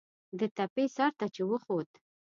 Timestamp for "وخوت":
1.49-1.89